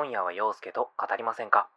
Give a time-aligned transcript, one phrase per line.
[0.00, 1.68] 今夜は陽介と語りませんか？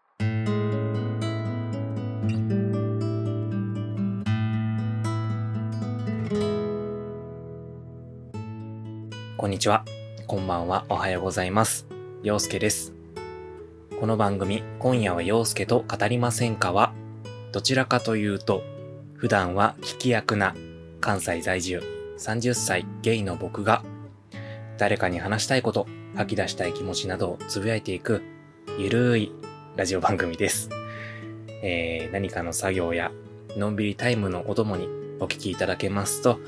[9.37, 9.83] こんにちは。
[10.27, 10.85] こんばんは。
[10.89, 11.87] おはようございます。
[12.21, 12.93] 陽介です。
[13.99, 16.93] この番組、今夜は陽介と語りませんかは、
[17.51, 18.61] どちらかというと、
[19.15, 20.53] 普段は聞き役な
[20.99, 21.81] 関西在住
[22.19, 23.83] 30歳ゲイの僕が、
[24.81, 25.85] 誰かに話したいこと、
[26.15, 28.23] 吐き出したい気持ちなどをつぶやいていく、
[28.79, 29.31] ゆるい
[29.75, 30.71] ラジオ番組です。
[31.61, 33.11] えー、何かの作業や、
[33.55, 34.87] のんびりタイムのお供に
[35.19, 36.39] お聞きいただけますと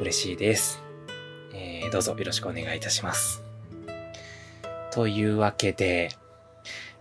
[0.00, 0.80] 嬉しいです。
[1.54, 3.42] えー、どうぞよろしくお願いいたします。
[4.92, 6.10] というわけで、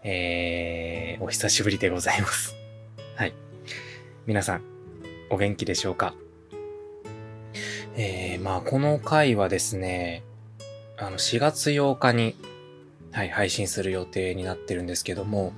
[0.01, 2.55] えー、お久しぶりでございます。
[3.17, 3.35] はい。
[4.25, 4.63] 皆さん、
[5.29, 6.15] お元気でしょうか？
[7.95, 10.23] えー、まあ、この回はですね、
[11.01, 12.35] あの、4月8日に、
[13.11, 15.53] はい、配信する予定になってるんですけども、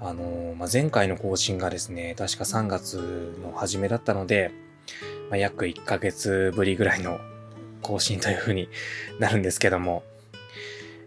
[0.00, 4.50] あのまあ、前回の更新がですね、確か3月の初めだったので、
[5.30, 7.20] まあ、約1ヶ月ぶりぐらいの
[7.82, 8.68] 更新という風に
[9.20, 10.02] なるんですけども、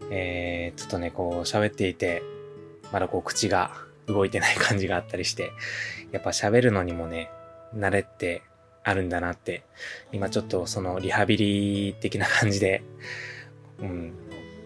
[0.09, 2.23] えー、ちょっとね、こう喋っていて、
[2.93, 3.71] まだこう口が
[4.07, 5.51] 動いてない感じがあったりして、
[6.11, 7.29] やっぱ喋るのにもね、
[7.75, 8.43] 慣れて
[8.83, 9.65] あるんだなって、
[10.13, 12.81] 今ちょっとそのリハビリ的な感じで、
[13.81, 14.13] うん、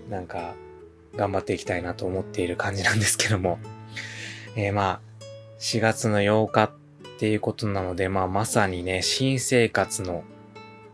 [0.09, 0.56] なんか
[1.16, 3.59] 頑張っていきたいなと思っている感じなんですけども、
[4.56, 5.23] えー、まあ、
[5.59, 6.72] 4月の8日っ
[7.20, 10.23] ていうことなので、まあまさにね、新生活の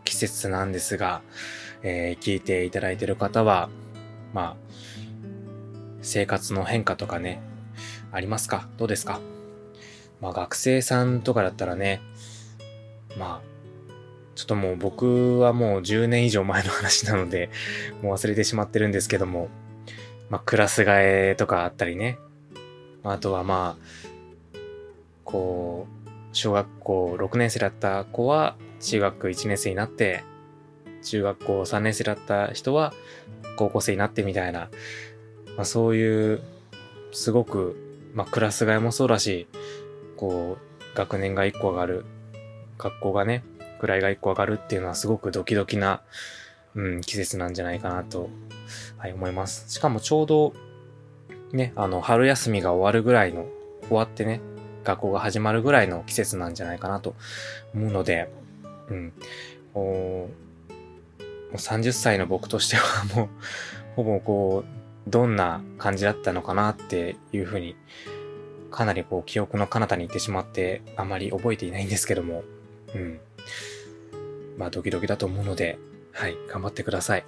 [0.04, 1.22] 季節なんですが、
[1.82, 3.70] えー聞いていただいている方は、
[4.34, 4.68] まあ、
[6.02, 7.40] 生活の変化とかね、
[8.12, 8.68] ありますか？
[8.76, 9.20] どうですか？
[10.20, 12.00] まあ学生さんとかだったらね、
[13.16, 13.47] まあ、
[14.38, 17.50] ちょっともう僕はもう10年以上前の話なので、
[18.02, 19.48] もう忘れてしまってるんですけども、
[20.30, 22.20] まあクラス替えとかあったりね、
[23.02, 24.58] あとはまあ、
[25.24, 30.22] こう、小学校6年生だった子は中学1年生になって、
[31.02, 32.94] 中学校3年生だった人は
[33.56, 34.70] 高校生になってみたいな、
[35.56, 36.40] まあそういう、
[37.10, 37.74] すごく、
[38.14, 39.48] まあクラス替えもそうだし、
[40.16, 42.04] こう、学年が1個上がる、
[42.78, 43.42] 学校がね、
[43.86, 46.02] 位が1個上がるっていうのはすごくドキドキな、
[46.74, 48.30] うん、季節なんじゃないかなと、
[48.96, 49.70] はい、思います。
[49.72, 50.52] しかもちょうど、
[51.52, 53.46] ね、あの、春休みが終わるぐらいの、
[53.88, 54.40] 終わってね、
[54.84, 57.14] 学校が始まるぐらいの季節なんじゃないかなと
[57.74, 58.30] 思うので、
[58.88, 59.12] うん。
[59.74, 60.28] お
[61.48, 63.28] もう30歳の僕としては もう、
[63.96, 67.76] ほぼこう、どんな感じだったのかなっていうふうに、
[68.70, 72.44] かなりこう、記憶の彼方に行ってしまって、あまり覚えていないんですけども、
[72.94, 73.20] うん。
[74.58, 75.78] まあ、ドキドキだと思うので、
[76.12, 77.24] はい、頑張ってください。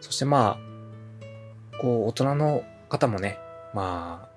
[0.00, 3.38] そしてまあ、こう、大人の方もね、
[3.74, 4.30] まあ、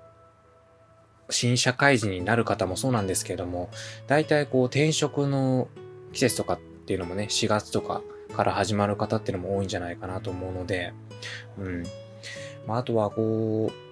[1.30, 3.70] 新社会人になる方もそうなんですけれども、
[4.06, 5.68] 大体こう転職の
[6.12, 8.02] 季節とかっていうのもね、4月とか
[8.36, 10.92] から始まる方っていうのも多いんじゃないかなと思うので、
[11.58, 11.84] うん。
[12.66, 13.84] まあ、あとはこう、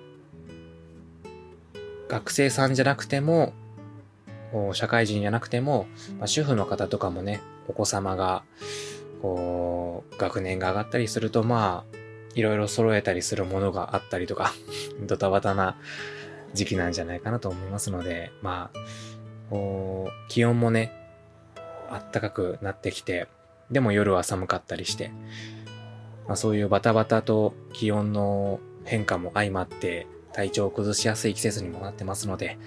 [2.09, 3.55] 学生さんじゃなくても、
[4.75, 5.87] 社会人じゃなくても、
[6.19, 8.45] まあ、主婦の方とかもね、お子様が、
[9.21, 11.97] こう、学年が上がったりすると、まあ、
[12.34, 14.53] いろいろ揃えたりするものがあったりとか、
[15.06, 15.77] ドタバタな
[16.55, 18.78] 時期なんじゃないかなと思いますので、まあ、
[20.28, 20.93] 気温もね、
[21.91, 23.28] 暖かくなってきて、
[23.71, 25.11] でも夜は寒かったりして、
[26.27, 32.59] まあ、そういうバタバタと気温の変化も相まって、体調を崩しやすい季節にもなってますので、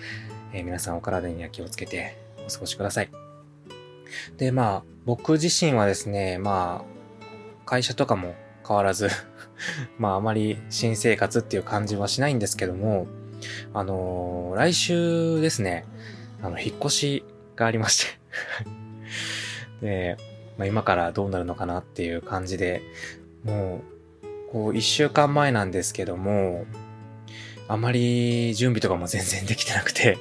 [0.54, 2.18] えー皆さんお体には気をつけて
[2.48, 3.25] お過ごしください。
[4.38, 8.36] で、まあ、僕自身はですね、まあ、会社とかも
[8.68, 9.10] 変わらず、
[9.98, 13.08] まあ、あまり新生活っていう感じはしないんですけども、
[13.74, 15.86] あのー来週ですね、
[16.42, 17.24] あの、引っ越し
[17.56, 18.18] がありまして。
[19.86, 20.18] で、
[20.58, 22.82] まあ、今からどうなるのかなっていう感じで、
[23.44, 23.82] も
[24.50, 26.66] う、こう、一週間前なんですけども、
[27.68, 30.18] あまり準備とかも全然できてなくて、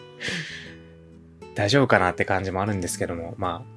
[1.55, 3.74] 大丈夫かなって感じもあるんですけども、まあ、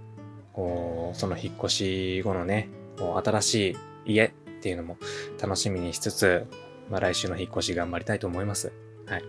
[1.14, 3.76] その引っ越し後のね、こう新し
[4.06, 4.32] い家っ
[4.62, 4.98] ていうのも
[5.40, 6.48] 楽しみにしつつ、
[6.90, 8.74] まあ来週の引っ越し頑張りたいと思います。
[9.06, 9.24] はい。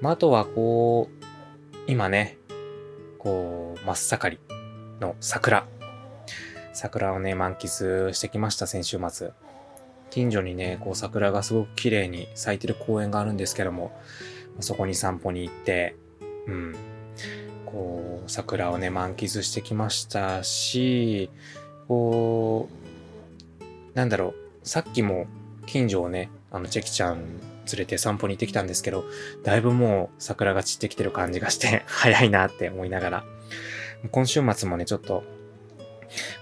[0.00, 1.24] まああとはこう、
[1.86, 2.38] 今ね、
[3.18, 4.38] こう、真っ盛り
[5.00, 5.66] の桜。
[6.72, 9.30] 桜をね、満喫してきました、先週末。
[10.10, 13.92] 近所にね、こう桜がすごく綺麗に咲いてる公園があるんですけども、
[14.60, 15.96] そこに散歩に行って、
[16.46, 16.74] うん。
[17.72, 21.30] こう、桜をね、満喫してきましたし、
[21.88, 25.26] こう、なんだろう、さっきも
[25.66, 29.04] 近所をね、あの、チェキちゃん連れて散歩に行ってきたんですけど、
[29.42, 33.24] だいぶもう桜が散ってきてる感じがして 早いなって思いながら、
[34.10, 35.24] 今週末もね、ちょっと、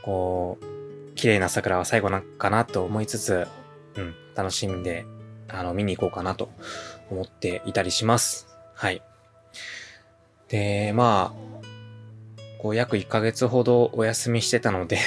[0.02, 3.46] こう、綺麗な桜は最後なんかなと思いつつ、
[3.96, 5.04] うん、楽しんで、
[5.48, 6.50] あの、見に行こうかなと
[7.10, 8.48] 思っていたりします。
[8.74, 9.02] はい。
[10.50, 11.40] で、まあ、
[12.60, 14.98] こう約1ヶ月ほどお休みしてたので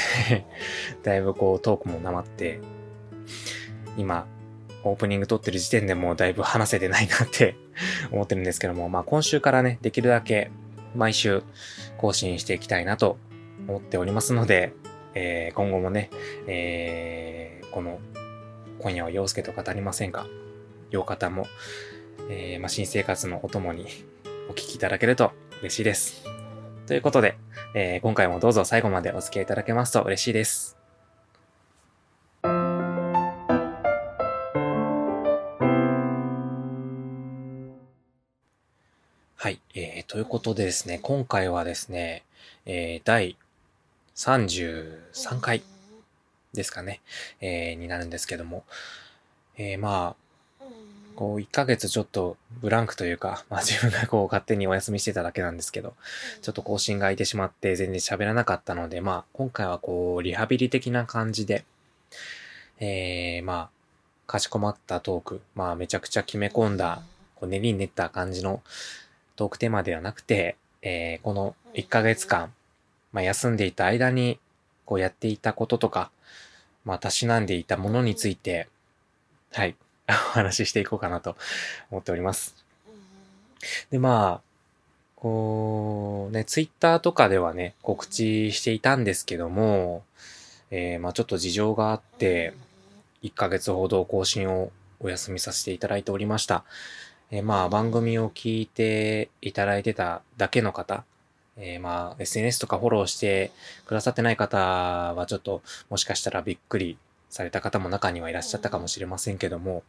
[1.04, 2.60] だいぶこうトークもなまって、
[3.98, 4.26] 今、
[4.84, 7.56] オープニング撮ってる時点でもうだいぶ話せてないなって
[8.12, 10.50] 思ってるんですけども、まあ今週からね、できるだけ
[10.96, 11.44] 毎週
[11.98, 13.18] 更新していきたいなと
[13.68, 14.74] 思っておりますので、
[15.16, 16.10] えー、今後もね、
[16.48, 18.00] えー、この
[18.80, 20.28] 今夜は陽介と語りませんか
[20.90, 21.48] 洋方も、
[22.30, 23.88] えー、まあ、新生活のお供に
[24.50, 25.32] お聞きいただけると
[25.62, 26.24] 嬉しいです。
[26.86, 27.38] ということで、
[27.76, 30.78] えー、今回もどうぞ最後までお付き合いいただけますと嬉しいです。
[39.36, 42.24] はい、えー、ということでですね、今回はですね、
[42.66, 43.38] えー、第
[44.16, 45.64] 33回
[46.54, 47.02] ですかね、
[47.42, 48.64] えー、になるんですけども、
[49.58, 50.23] えー、まあ、
[51.24, 55.96] こう、1ヶ月ちょっとブランクというか、 まあ自分がこう勝手にお休みしてただけなんですけど、
[56.42, 61.64] ちょっと更新が空いてしまって全然喋らなかったので、まあ今回はこう、リハビリ的な感じで、
[62.80, 63.70] えー、まあ、
[64.28, 67.02] かしこまったトーク、まあめちゃくちゃ決め込んだ、
[67.36, 68.62] こう練りに練った感じの
[69.38, 72.54] トークテーマではなくて、えー、この1ヶ月間、
[73.14, 74.40] まあ休んでいた間に、
[74.84, 76.12] こうやっていたこととか、
[76.84, 78.68] まあ、たしなんでいたものについて、
[79.54, 79.78] はい、
[80.10, 81.36] お話ししていこうかなと
[81.92, 82.56] 思っております。
[83.90, 84.54] で、まあ、
[85.16, 90.04] こう、ね、ツイッターとかではね、告知していたんですけども、
[90.70, 92.54] えー、まあちょっと事情があって、
[93.22, 96.66] 1ヶ月ほど更新をお休みさせていただいておりました。
[97.32, 101.06] えー、まあ番組を聞いていただいてただけの方、
[101.58, 103.52] えー、まあ SNS とかフォローして
[103.86, 106.98] くださってない方はちょっともしかしたらびっくり
[107.34, 109.84] された方も中にはいらっしゃったかもしれませんけども、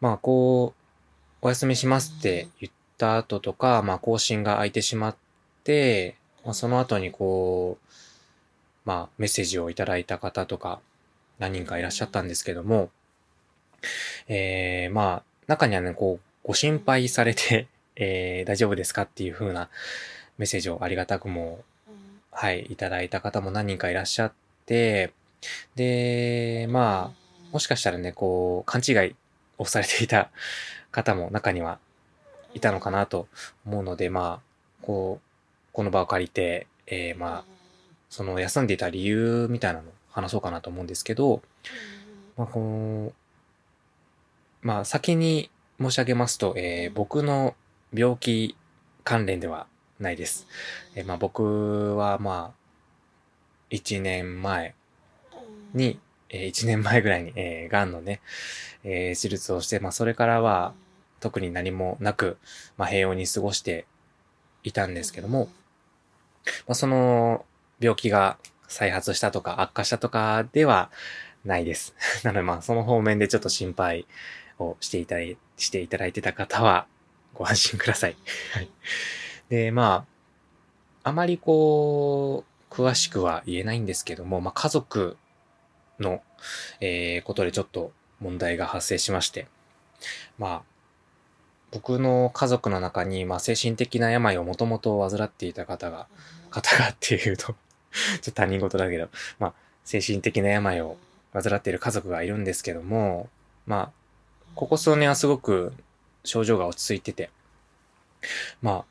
[0.00, 5.16] まあこう、お休みしますって言った後とか、まあ更新が空いてしまっ
[5.64, 7.86] て、まあ、その後にこう、
[8.86, 10.80] まあメッセージをいただいた方とか
[11.38, 12.88] 何人かいらっしゃったんですけども、
[14.26, 17.66] えー、まあ中にはね、こう、ご心配されて、
[17.96, 19.68] えー、大丈夫ですかっていう風な
[20.38, 21.62] メッセージをありがたくも、
[22.30, 24.32] はい、いただいた方も何人かいらっしゃっ
[24.64, 25.12] て、
[25.74, 29.14] で、まあ、もしかしたらね、こう、勘違い
[29.58, 30.30] をされていた
[30.90, 31.78] 方も中には
[32.54, 33.28] いたのかなと
[33.66, 35.26] 思うので、まあ、こう、
[35.72, 37.44] この場を借りて、えー、まあ、
[38.08, 41.42] その休んでいた理由みたいなのを話そうかなと思うんですけど、
[42.36, 43.12] まあ、こ
[44.62, 45.50] う、まあ、先に
[45.80, 47.54] 申し上げますと、えー、僕の
[47.94, 48.56] 病気
[49.04, 49.66] 関連では
[50.00, 50.46] ないです。
[50.94, 54.74] えまあ僕はまあ、1年前
[55.74, 58.20] に、えー、1年前ぐらいに、えー、癌のね、
[58.84, 60.74] えー、手術をして、まあそれからは
[61.20, 62.38] 特に何もなく、
[62.76, 63.86] まあ平穏に過ごして
[64.62, 65.48] いたんですけども、
[66.66, 67.44] まあその
[67.80, 68.38] 病気が
[68.68, 70.90] 再発したとか悪化したとかでは
[71.44, 71.94] ないです。
[72.24, 74.06] なのでまあその方面でちょっと心配
[74.58, 76.86] をしていただいしていただいてた方は
[77.34, 78.16] ご安心ください。
[78.52, 78.68] はい。
[79.48, 80.06] で、ま
[81.04, 85.16] あ、あまりこう、詳しくは言えないんですけども、まあ、家族
[86.00, 86.22] の、
[86.80, 89.46] えー、ことでちょっと問題が発生しまして、
[90.38, 90.62] まあ、
[91.70, 96.06] 僕の家族の中に、まあ、精神的な病をもともと患っていた方が、
[96.50, 97.54] 方がっていうと ちょっ
[98.24, 99.54] と他人事だけど、まあ、
[99.84, 100.96] 精神的な病を
[101.32, 103.28] 患っている家族がいるんですけども、
[103.66, 103.92] まあ、
[104.54, 105.72] ここ数年はすごく
[106.24, 107.30] 症状が落ち着いてて、
[108.62, 108.84] まあ、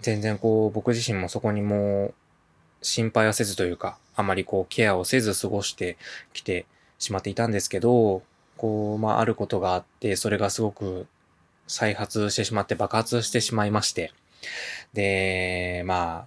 [0.00, 2.12] 全然こう、僕自身もそこにも
[2.86, 5.96] 心配はせずというか、あまりこう、ケアをせず過ごして
[6.32, 6.66] きて
[6.98, 8.22] しまっていたんですけど、
[8.56, 11.06] こう、まあ、あることがあって、それがすごく
[11.66, 14.12] 再発してしまって爆発してしまいまして、
[14.92, 16.26] で、ま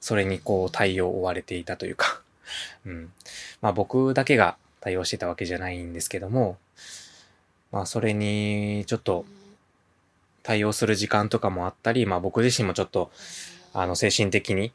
[0.00, 2.22] それにこう、対応を追われていたというか、
[2.86, 3.12] うん。
[3.60, 6.56] まあ、僕だけが対応してたわけじゃないんですけども、
[7.72, 9.26] まあ、それに、ちょっと、
[10.42, 13.10] 対応する時間とかもあったり、まあ僕自身もちょっと、
[13.72, 14.72] あの、精神的に、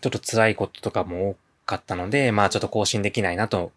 [0.00, 3.72] ちょっと辛いこととかも多かったので、まあちょっと更新できないなと、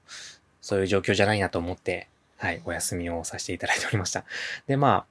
[0.62, 4.24] そういう状況じゃないなと思って、はい、お休みをさせていただいておりました。
[4.68, 5.06] で、まあ、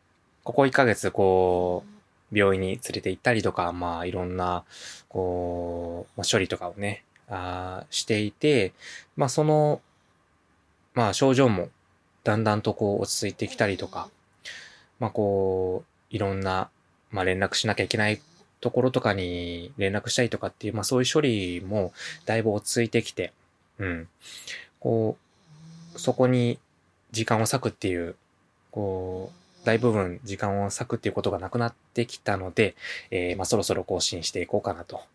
[0.45, 1.85] ここ1ヶ月、こ
[2.33, 4.65] う、病院に連れて行ったりとか、まあいろんな、
[5.09, 8.73] こう、まあ、処理とかをね、あしていて、
[9.17, 9.81] まあその、
[10.95, 11.69] まあ症状も
[12.25, 14.09] だんだんとこう落ち着いてきたりとか、
[14.99, 16.71] まあこう、いろんな、
[17.11, 18.21] まあ連絡しなきゃいけない
[18.63, 21.93] ところとかに連絡したりとかっていう、まあそういう処理も
[22.27, 23.33] だいぶ落ち着いてきて、
[23.79, 24.09] うん。
[24.79, 25.19] こ
[25.95, 26.61] う、そこに
[27.11, 28.15] 時間を割くっていう、
[28.71, 32.77] こう、大部分時間を割くっていうことがなくなってきたので、
[33.11, 35.07] えー、まあそろそろ更新していこうかなと、はい、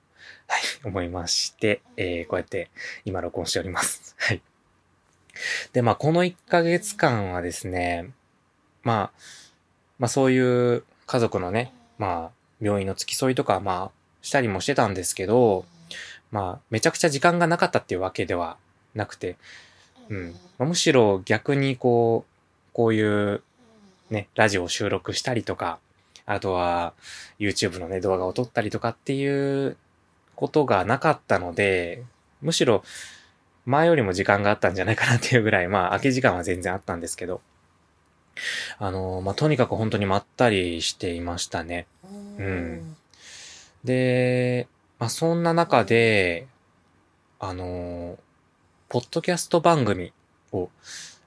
[0.83, 2.69] 思いまして、えー、こうやって
[3.05, 4.13] 今録音しております。
[4.19, 4.41] はい。
[5.71, 8.11] で、まあこの1ヶ月間はですね、
[8.83, 9.19] まあ、
[9.99, 15.65] まあそういう家族のね、まあ病院の付き添いとか、まあしたりもしてたんですけど、
[16.31, 18.57] まあめちゃくちゃ時間がなかったっていうわけでは
[18.95, 19.37] なくて、
[20.09, 20.35] うん。
[20.59, 23.41] むしろ逆にこう、こういう
[24.09, 25.79] ね、ラジオを収録したりとか、
[26.25, 26.93] あとは
[27.39, 29.77] YouTube のね、動画を撮ったりとかっていう
[30.35, 32.03] ことがなかったので、
[32.41, 32.83] むしろ
[33.65, 37.41] 前よりも時間があったんじゃないかなっていうぐらい、まあ空き時間は全然あったんですけど、
[38.79, 41.87] あの、まあとにかく本当にまったりしていましたね。
[42.37, 42.95] うん。
[43.83, 44.67] で、
[44.99, 46.47] まあそんな中で、
[47.39, 48.17] あの、
[48.89, 50.13] ポッドキャスト番組
[50.51, 50.69] を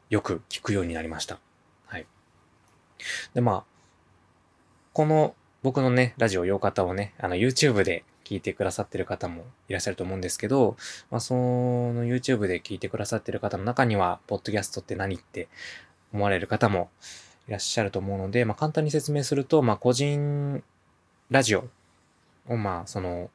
[0.09, 1.39] よく聞くようになりました。
[1.87, 2.07] はい。
[3.35, 3.65] で、まあ、
[4.93, 10.77] この僕のね、ラジオ洋方をね、あの YouTube で聞いてくださってる方もいらっしゃると思うんですけど、
[11.11, 15.49] まあ、その YouTube で聞いてくださってる方の中には、ポッドキャストって何って
[16.13, 16.91] 思われる方も
[17.49, 20.63] いらっしゃると思うので、まあ、簡単に説明すると、まあ、個人
[21.31, 21.69] ラジオ
[22.49, 23.31] を、まあ、その、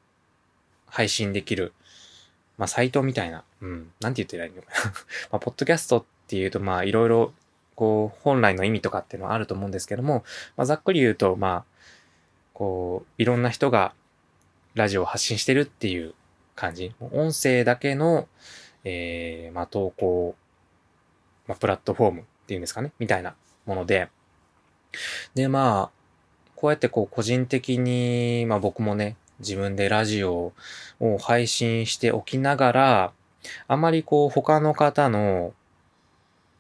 [0.88, 1.74] 配信できる、
[2.58, 4.62] まあ、サイトみたいな、うん、なんて言ってらいいの？
[4.62, 4.92] か な
[5.32, 7.34] まあ、ポッドキャストっていうと、まあ、いろいろ、
[7.76, 10.24] こう、本来の意味とかっていうのはあると思うんですけども、
[10.56, 11.66] まあ、ざっくり言うと、まあ、
[12.54, 13.94] こう、いろんな人が
[14.74, 16.14] ラジオを発信してるっていう
[16.56, 16.94] 感じ。
[17.12, 18.30] 音声だけの、
[18.86, 20.36] えー、まあ、投稿、
[21.48, 23.34] まあ、プラットフォームっていうんですかね、みたいな
[23.66, 24.10] もので、
[25.34, 25.96] で、まあ、
[26.56, 30.54] こうやってこう個人的に、まあ僕もね、自分でラジオ
[31.00, 33.14] を配信しておきながら、
[33.68, 35.54] あまりこう他の方の、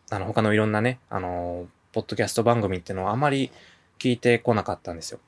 [0.10, 3.51] あの他のいろんなね、あの、ポッドキャスト番組っていうのはあまり
[4.00, 5.20] 聞いてこなかったんですよ。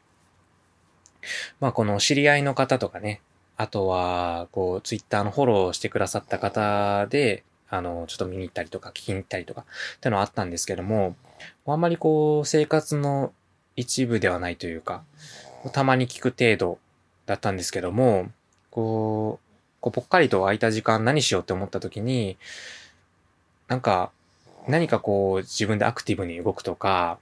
[1.60, 3.22] まあこの知り合いの方とかね、
[3.56, 11.16] あとは、こう、ツイッターのフォローしてくださった方で、あの、ちょっと見に行ったりとか聞きに行ったりとかってのはあったんですけども、
[11.66, 13.34] あんまりこう、生活の
[13.76, 15.04] 一部ではないというか、
[15.72, 16.80] たまに聞く程度
[17.26, 18.32] だったんですけども、
[18.72, 19.48] こう、
[19.80, 22.38] こうぽっかりと空いた時間何しようって思った時に、
[23.68, 24.12] なんか、
[24.68, 27.20] 何かこう自分でアクティブに動くとか、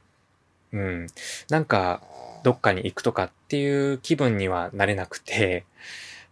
[0.72, 1.08] うん、
[1.50, 2.02] なんか
[2.44, 5.66] どっかに行くとかっていう気分にはなれなくて、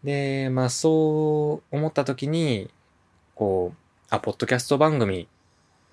[0.04, 2.70] で、まあそう思った時に、
[3.36, 3.78] こう、
[4.14, 5.28] あ、ポッドキャスト番組、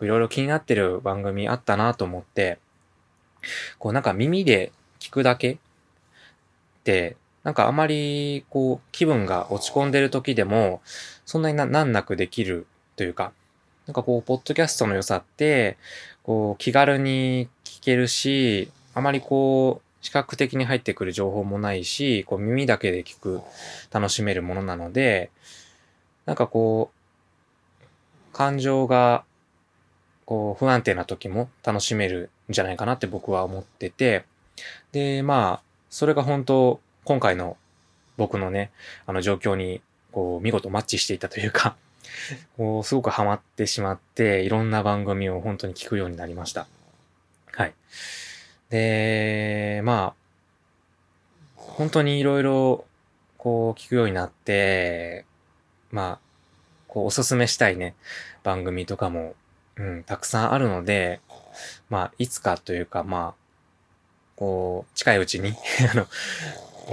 [0.03, 2.59] いろいろ気になってる番組あったなと思って、
[3.79, 5.57] こうなんか耳で聞くだけっ
[6.85, 10.83] て、なんかあまりこう気分が落ち込んでる時でも、
[11.25, 13.33] そんなにな難なくできるというか、
[13.87, 15.79] なんかこう、ポッドキャストの良さって、
[16.23, 23.41] こう、気軽に聞けるし、あまりこう、視覚的に入ってくる情報もないし、こう耳だけで聞く、
[23.91, 25.31] 楽しめるものなので、
[26.27, 27.00] なんかこう、
[28.41, 29.25] 感情が
[30.25, 34.25] こう不安定な時も楽しめるんじゃないかなって僕は思ってて、
[34.93, 37.59] で、まあ、それが本当、今回の
[38.17, 38.71] 僕のね、
[39.05, 41.77] あの状況に、こう、見事マッチしていたというか
[42.57, 46.67] こう、すごくハマってしまって、いろんな番組を本当に聞くようになりました。
[47.53, 47.75] はい。
[48.71, 50.21] で、まあ、
[51.57, 52.87] 本当にいろいろ、
[53.37, 55.27] こう、聞くようになって、
[55.91, 56.31] まあ、
[56.91, 57.95] こう、おすすめしたいね、
[58.43, 59.35] 番組とかも、
[59.77, 61.21] うん、たくさんあるので、
[61.89, 63.41] まあ、いつかというか、まあ、
[64.37, 65.55] こう、近いうちに
[65.93, 66.07] あの、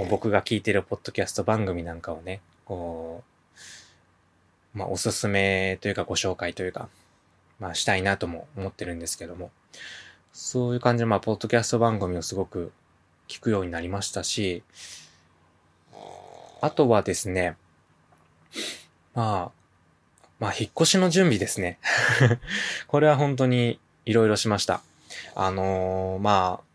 [0.08, 3.24] 僕が聞いてるポッドキャスト番組なんかをね、こ
[4.74, 6.88] う、まあ、おすすめというかご紹介というか、
[7.58, 9.50] まあ、したいなとも思ってるんですけども、
[10.32, 12.72] そういう感じで、まあ、ポッドキャスト番組をすごく
[13.26, 14.62] 聞くようになりましたし、
[16.60, 17.56] あとはですね、
[19.14, 19.57] まあ、
[20.38, 21.78] まあ、引っ越しの準備ですね。
[22.86, 24.82] これは本当に色々しました。
[25.34, 26.68] あのー、まあ、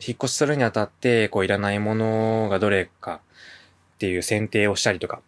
[0.00, 3.20] 引っ越しするにあたって、こう、いらないものがどれか
[3.94, 5.20] っていう選定をしたりとか、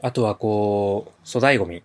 [0.00, 1.82] あとはこう、粗大ゴミ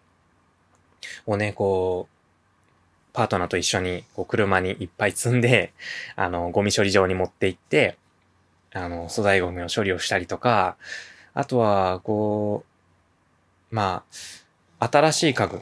[1.25, 5.73] をね、こう、パートナーと一緒に、こう、車にいっぱい積んで、
[6.15, 7.97] あの、ゴミ処理場に持って行って、
[8.71, 10.77] あの、粗大ゴミの処理をしたりとか、
[11.33, 12.65] あとは、こ
[13.71, 14.15] う、まあ、
[14.79, 15.61] 新しい家具。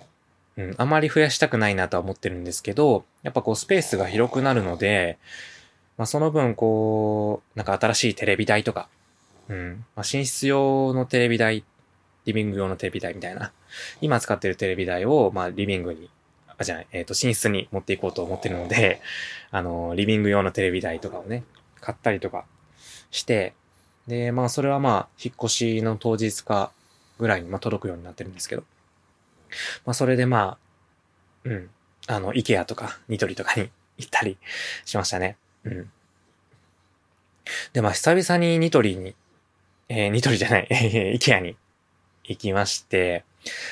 [0.57, 5.19] うん、あまり増やしたくないなとは思ってるんですけど、やっぱこうスペースが広くなるので、
[5.97, 8.89] まあその分こう、なんか新しいテレビ台とか、
[9.49, 11.63] うん、まあ寝室用のテレビ台、
[12.25, 13.51] リビング用のテレビ台みたいな、
[14.01, 16.09] 今使ってるテレビ台を、まあリビングに、
[16.57, 18.99] あ、じゃない、えっ、ー、と寝室に持っていこうと思ってるので、
[19.51, 21.43] あの、リビング用のテレビ台とかをね、
[21.81, 22.45] 買ったりとか
[23.11, 23.53] して、
[24.07, 26.71] で、まあそれはまあ、引っ越しの当日か
[27.19, 28.63] ぐらいに、まあ届くようになってるんですけど、
[29.85, 30.57] まあ、それでま
[31.45, 31.69] あ、うん。
[32.07, 34.37] あの、イケアとか、ニトリとかに 行ったり
[34.85, 35.37] しましたね。
[35.63, 35.91] うん。
[37.73, 39.15] で、まあ、久々にニトリに、
[39.89, 41.57] えー、ニトリじゃない、 えイケアに
[42.23, 43.23] 行きまして、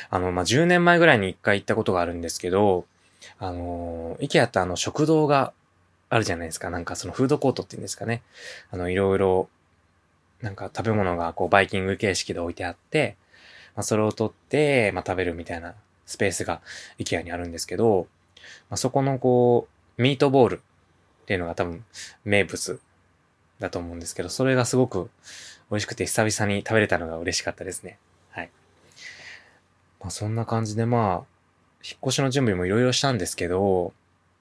[0.10, 2.86] あの、まあ、10年前ぐらいに一回行ったことがあるんですけど、
[3.40, 5.54] あの、イケアってあの、食堂が
[6.10, 6.70] あるじゃないですか。
[6.70, 8.22] なんかそのフードコートっていうんですかね。
[8.72, 9.50] あの、いろいろ、
[10.42, 13.18] なんか食べ物がこう、バイキング形式で置いてあって、
[13.76, 16.62] まあ、それを取って、まあ、食べるみたいなスペースが
[17.00, 18.08] IKEA にあるんですけど、
[18.70, 19.68] まあ、そこのこ
[19.98, 21.84] う、ミートボールっていうのが多分
[22.24, 22.80] 名物
[23.60, 25.10] だと思うんですけど、それがすごく
[25.72, 27.98] 美味しくて久々に食べれたのが嬉しかったですね。
[28.30, 28.50] はい。
[30.00, 31.36] まあ、そんな感じでまあ、
[31.84, 33.94] 引っ越しの準備もいろいろしたんですけど、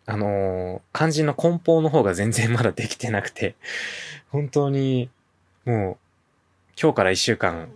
[0.07, 3.55] あのー、肝心の梱包の方が全然まだできてなくて、
[4.31, 5.09] 本当に、
[5.65, 5.97] もう、
[6.81, 7.69] 今日から一週間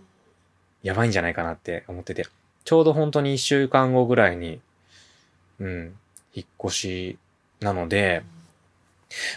[0.83, 2.25] やばいんじゃないかなって思ってて、
[2.63, 4.59] ちょうど本当に一週間後ぐらいに、
[5.59, 5.95] うん、
[6.33, 7.17] 引っ越し
[7.59, 8.23] なので、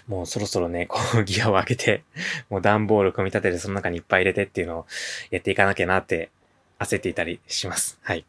[0.07, 2.05] もうそろそろね、こう ギアを上げて、
[2.51, 4.87] もう段ボール組み立ててその中にいっぱい入れてっていうのを
[5.31, 6.31] やっていかなきゃなって
[6.79, 7.99] 焦っていたりします。
[8.03, 8.25] はい。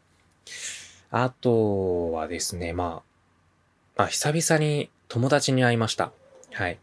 [1.12, 3.13] あとはですね、まあ、
[3.96, 6.12] まあ、久々に友達に会いました。
[6.53, 6.79] はい。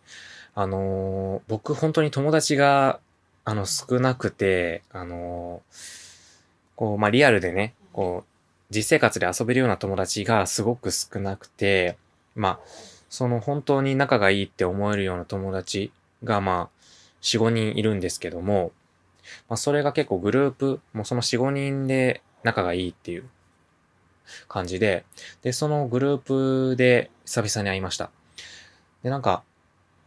[0.54, 3.00] あのー、僕本当に友達が、
[3.44, 5.99] あの、少なくて、あのー
[6.80, 11.98] こう、まあ、リアルでね、こう、実生活で遊べるような友達がすごく少なくて、
[12.34, 12.60] まあ、
[13.10, 15.92] その本当に仲がいいって思えるような友達
[16.24, 16.84] が、まあ、
[17.20, 18.72] 4、5人いるんですけども、
[19.50, 23.24] まあ、それが結構グループ、もうその4、5人で仲がいいっていう
[24.48, 25.04] 感じで、
[25.42, 26.18] で、そのグルー
[26.70, 28.10] プで久々に会いました。
[29.02, 29.42] で、なんか、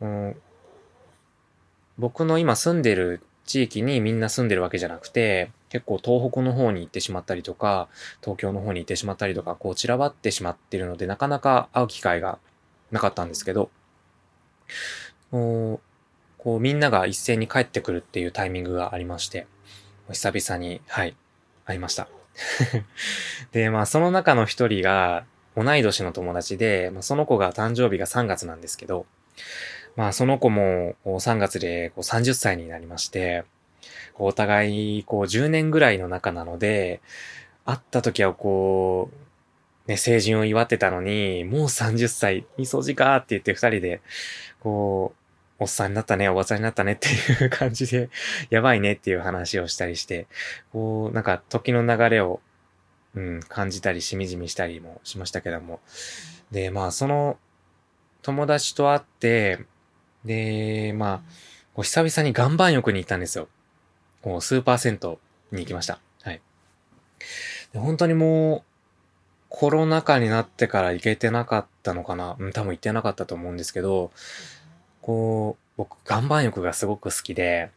[0.02, 0.36] うん、
[2.00, 7.88] 僕の今住んでる地域にみんな住んでるわけじゃなくて、結構東北の方に行ってしまったりとか、
[8.22, 12.40] 東京の方に行ってしまったりとか、こう散らばってしまってるので、なかなか会う機会が
[12.92, 13.70] なかったんですけど、
[15.32, 19.48] こう、みんなが一斉に帰ってくるっていうタイミングがありまして、
[20.10, 21.16] 久々に、はい、
[21.66, 22.08] 会いました。
[23.52, 25.26] で、まあその中の一人が
[25.56, 29.06] 同い年の友達で、まあ、その子が誕生日が3月なんですけど、
[29.96, 33.46] まあその子も3月でこう30歳になりまして、
[34.16, 37.02] お互いこう10年ぐらいの仲なので、
[37.66, 39.10] 会った時はこ
[39.88, 44.02] う、ね、成人を祝ってたのに、もう30歳、いい掃除かって言って二人で、
[44.62, 45.14] こ
[45.60, 48.10] う、おっさんになったね、おばさんになったねっていう感じで、
[48.50, 50.28] やばいねっていう話をしたりして、
[50.72, 52.42] こう、なんか時の流れを、
[53.16, 55.80] うん、感じたりしみじみしたりもしましたけども。
[56.52, 57.38] で、まあ、その
[58.22, 59.66] 友達と会って、
[60.26, 61.18] で、まあ、
[61.74, 63.48] こう久々に岩盤浴に行ったんですよ。
[64.22, 65.18] こうスーパー銭湯
[65.52, 66.00] に行きました。
[66.22, 66.42] はい。
[67.74, 68.64] で本当にもう、
[69.50, 74.12] コロナ禍になってから行けてなかったのかなうん、多分行ってなかったと思うんですけど、
[75.02, 77.70] こう、僕、岩盤浴がすごく好きで、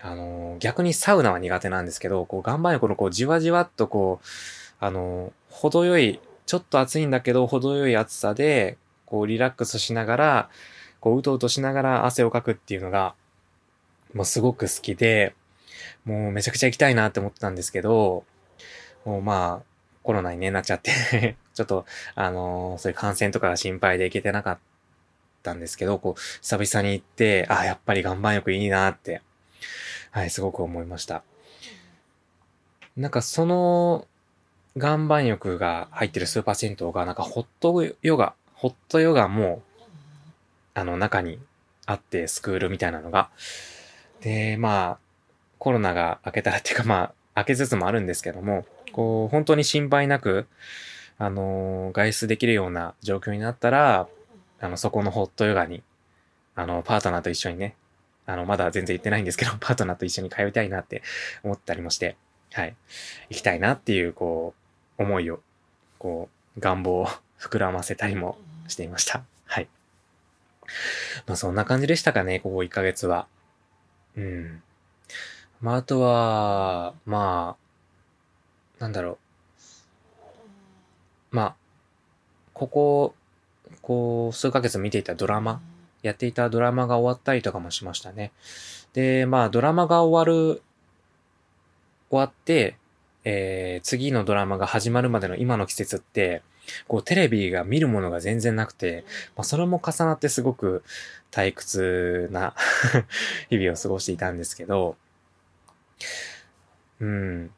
[0.00, 4.26] あのー、逆にサウナは苦手なんですけど、こう、岩盤浴のこう、じわじわっとこう、
[4.80, 10.50] あのー、程よい、ちょっと暑いんだけど、程よい暑さで、こう、リラックスしながら、
[11.00, 13.14] こう、うとうとしながら汗をかくっていうのが、
[14.14, 15.34] もうすごく好きで、
[16.04, 18.24] もうめちゃくちゃ行きたいなって思ってたんですけど、
[19.04, 19.68] もうまあ、
[20.02, 21.84] コロナにね、なっちゃって ちょっと、
[22.14, 24.58] あのー、そういう感染とかが心配で行けてなかっ
[25.42, 29.22] たんですけど、こう、久々に行って、あ、やっぱり岩盤浴いいなって、
[30.10, 31.22] はい、すごく思いました。
[32.96, 34.06] なんかその、
[34.76, 39.62] 岩盤浴が入ってるスーパー銭湯が、なんかホットヨガ、ホットヨガも、
[40.78, 41.40] あの、中に
[41.86, 43.30] あって、スクールみたいなのが。
[44.20, 44.98] で、まあ、
[45.58, 50.46] コロナが明けたらっていうか、まあ、明けつつもあるんですけども、こう、本当に心配なく、
[51.18, 54.06] あのー、外出できるような状況になったら、
[54.60, 55.82] あの、そこのホットヨガに、
[56.54, 57.74] あの、パートナーと一緒にね、
[58.26, 61.02] あの、まだ全然行ってないんですけど、 パートナーと一緒に通いたいなって
[61.42, 62.16] 思ったりもして、
[62.52, 62.76] はい。
[63.30, 64.54] 行きたいなっていう、こ
[64.98, 65.40] う、思いを、
[65.98, 67.08] こう、願望を
[67.40, 68.38] 膨らませたりも
[68.68, 69.24] していました。
[71.26, 73.26] まあそんな感じでしたかね、ここ1ヶ月は。
[74.16, 74.62] うん。
[75.60, 77.56] まああとは、ま
[78.78, 79.18] あ、なんだろ
[81.32, 81.36] う。
[81.36, 81.54] まあ、
[82.54, 83.14] ここ、
[83.82, 85.60] こう、数ヶ月見ていたドラマ、
[86.02, 88.32] やっていたドラマが終わったりとかもしましたね。
[88.92, 90.62] で、まあ、ドラマが終わる、
[92.10, 92.76] 終わって、
[93.24, 96.42] えー、次のドラマが始まるまでの今の季節って、
[96.86, 99.04] こう、テレビが見るものが全然なくて、
[99.36, 100.82] まあ、それも重なってすごく
[101.30, 102.54] 退屈な
[103.50, 104.96] 日々を過ごしていたんですけど、
[107.00, 107.50] うん。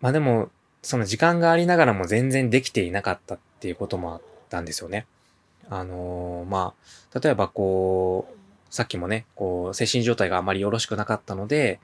[0.00, 0.50] まあでも、
[0.82, 5.06] その時間がありながらも全然できていなかったっていうこともあったんですよね。
[5.70, 6.74] あのー、ま
[7.14, 11.78] あ、例えばこう、さっきもね、こう、精神状態があまりよろしくなかったので、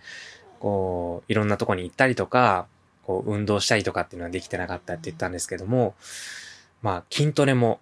[0.58, 2.66] こう、いろんなとこに行ったりとか、
[3.08, 5.94] こう、運動したりとかっていうのはできてなかったって言ったんですけども、
[6.82, 7.80] まあ、筋トレも、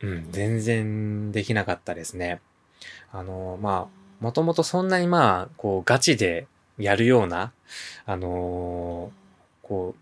[0.00, 2.40] うん、全然できなかったですね。
[3.10, 6.46] あの、まあ、もともとそんなにまあ、こう、ガチで
[6.78, 7.52] やるような、
[8.06, 9.96] あのー、こ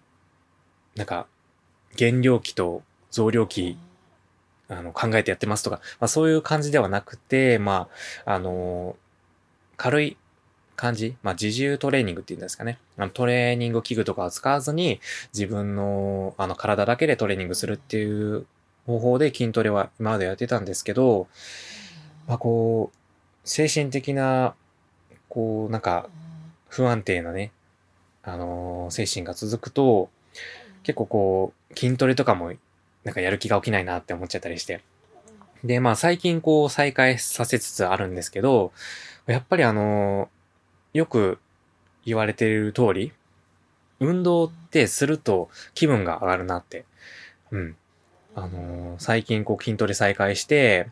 [0.94, 1.26] う、なんか、
[1.96, 3.78] 減量期と増量期、
[4.68, 7.88] あの、考えてやってますとか、まあそういう感じではなくて、ま
[8.26, 8.96] あ、あのー、
[9.78, 10.16] 軽い
[10.82, 12.76] 感じ、まあ、自重トレーニングっていうんですかね。
[12.96, 15.00] あのトレーニング器具とかを使わずに、
[15.32, 18.46] 自分の、あの、体だけでトレーニングするっていう
[18.84, 21.28] 方法で筋トレは今までやってたんですけど、
[22.26, 22.98] まあ、こう、
[23.44, 24.56] 精神的な、
[25.28, 26.08] こう、なんか、
[26.68, 27.52] 不安定なね、
[28.24, 30.10] あのー、精神が続くと、
[30.82, 32.54] 結構こう、筋トレとかも、
[33.04, 34.80] なんかやる気が起きないなって思っちゃったりして。
[35.62, 38.72] で、まあ最近こう再開させつつあるんですけど、
[39.26, 40.41] やっぱりあのー
[40.92, 41.38] よく
[42.05, 43.12] 言われている通り、
[44.00, 46.85] 運動ってすると気分が上がるなって。
[47.50, 47.76] うん。
[48.35, 50.88] あのー、最近こう筋トレ再開して、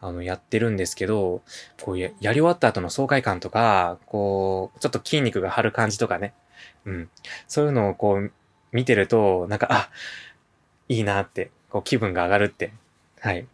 [0.00, 1.42] あの、やってるんですけど、
[1.82, 6.32] こうや、やり終わった後の爽快感とか、こう、ちょっと筋肉が張る感じとかね。
[6.86, 7.10] うん。
[7.46, 8.32] そういうのをこう、
[8.72, 9.90] 見てると、なんか、あ、
[10.88, 12.72] いいなって、こう気分が上がるって。
[13.20, 13.46] はい。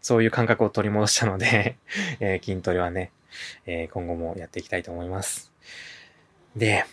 [0.00, 1.76] そういう感覚を取り戻したので
[2.18, 3.12] えー、筋トレはね、
[3.66, 5.52] えー、今後もやっていきたいと思います。
[6.56, 6.84] で、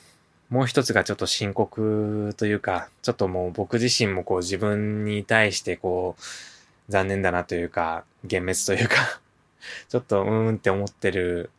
[0.50, 9.22] もう一つがちょっと深刻というか、ちょっともう僕自身もこう自分に対してこう、残念だなというか、幻滅というか
[9.90, 11.52] ちょっとうーんって思ってる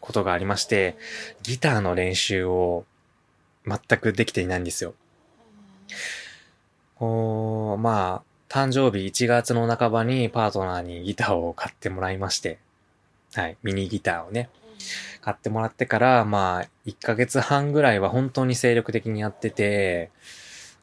[0.00, 0.96] ことがありまして、
[1.42, 2.84] ギターの練習を
[3.66, 4.94] 全くできていないんですよ。
[6.96, 12.58] こう、まあ、誕生日1月の半ばにパートナーにギターを買ってもらいまして、
[13.34, 14.50] はい、ミニギターをね、
[15.20, 20.10] 買ってもらってから、まあ、1ヶ月半ぐらいは本当に精力的にやってて、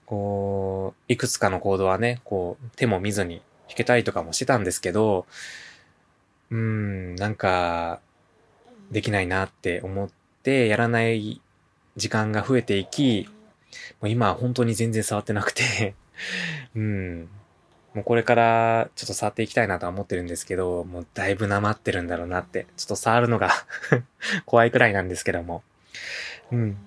[0.06, 5.26] こう、いくつかのコードはね、こう、手も見ずに弾けたりとかもしてたんですけど、
[6.52, 8.00] うーん、なんか、
[8.92, 10.10] できないなって思っ
[10.44, 11.42] て、やらない
[11.98, 13.28] 時間が増えていき、
[14.02, 15.96] もう今は本当に全然触ってなくて
[16.76, 17.30] うん、
[17.98, 23.50] もうこれからちょっと触っていきたいなとは思ってるんですけど、もうだいぶなまってるんだろうなって、ちょっと触るのが
[24.46, 25.64] 怖いくらいなんですけども。
[26.52, 26.78] うん。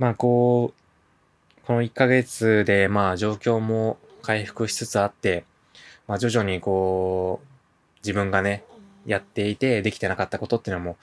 [0.00, 5.44] まあこう、この1ヶ月でまあ状況も回復しつつあって、
[6.08, 7.46] まあ徐々にこう、
[7.98, 8.64] 自分がね、
[9.04, 10.96] やっていてできてなかったことっていうのも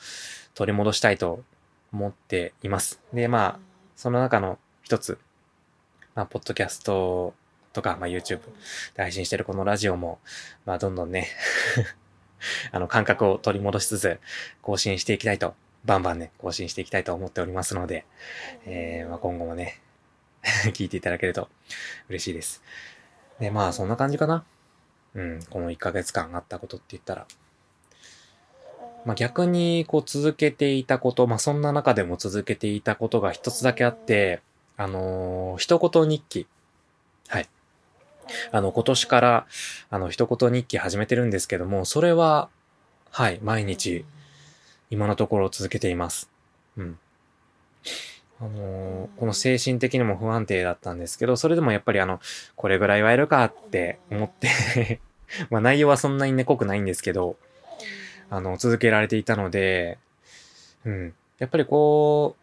[0.55, 1.41] 取り戻したいと
[1.93, 2.99] 思っています。
[3.13, 3.59] で、まあ、
[3.95, 5.17] その中の一つ、
[6.15, 7.33] まあ、ポッドキャスト
[7.73, 8.39] とか、まあ、YouTube
[8.95, 10.19] で配信してるこのラジオも、
[10.65, 11.27] まあ、どんどんね
[12.71, 14.19] あの、感覚を取り戻しつつ、
[14.61, 15.55] 更新していきたいと、
[15.85, 18.05] バンバンね、更新していきたいと思っておりますので、
[18.65, 19.81] えー、まあ、今後もね
[20.73, 21.49] 聞いていただけると
[22.09, 22.61] 嬉しいです。
[23.39, 24.45] で、まあ、そんな感じかな。
[25.15, 27.27] うん、この1ヶ月間あったことって言ったら。
[29.05, 34.41] まあ、逆に、こう、続けていたこと、まあ、そんな中でも続けていたことが一つだけあって、
[34.77, 36.47] あのー、一言日記。
[37.27, 37.49] はい。
[38.51, 39.47] あの、今年から、
[39.89, 42.49] あの、一言日記始めてるんですけども、それは、
[43.11, 44.05] はい、毎日、
[44.89, 46.29] 今のところ続けています。
[46.77, 46.99] うん。
[48.39, 52.19] あのー、この精神的にも不安定だったんですけど、それでもやっぱりあの、
[52.55, 54.99] これぐらいはやるかって思って
[55.49, 57.37] まあ内容はそんなにね、濃くないんですけど、
[58.29, 59.97] あの、続けられていたので、
[60.85, 61.13] うん。
[61.39, 62.35] やっぱりこ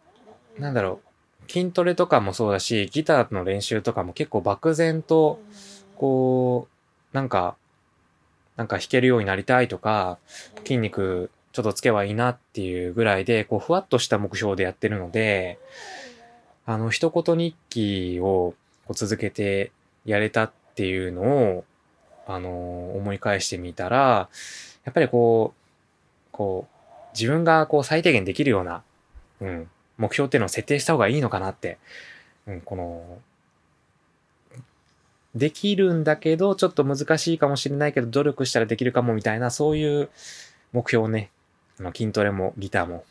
[0.57, 1.01] う、なんだろ
[1.47, 5.39] う、筋トレとかもそうだし、ギターの練習とかも結構漠然と、
[6.01, 6.67] こ
[7.13, 7.55] う、なんか、
[8.57, 10.17] なんか弾けるようになりたいとか、
[10.63, 15.59] 筋肉ちょっとつけばいいなっていうぐらいで、こう、ふわっとした目標でやってるので、
[16.65, 18.55] あの、一言日記をこ
[18.89, 19.71] う続けて
[20.03, 21.65] やれたっていうのを、
[22.25, 24.27] あの、思い返してみたら、
[24.83, 28.81] やっぱりこう、こう、自分がこう最低限できるような、
[29.39, 31.77] うん、目標っていうのを設定した方がいいのかなって、
[32.47, 33.19] うん、この、
[35.35, 40.09] できるんだけど、ちょっと難しいかもしれないけど、努力したらできるかもみたいな、そういう
[40.73, 41.31] 目標をね、
[41.79, 43.05] あの、筋トレもギターも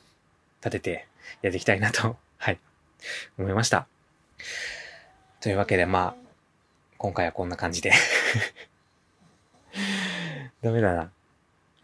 [0.61, 1.07] 立てて
[1.43, 2.61] やっていきたいなと、 はい、
[3.39, 3.87] 思いました。
[5.41, 6.31] というわけで、まあ、
[6.99, 7.93] 今回はこんな感じで
[10.63, 11.11] ダメだな。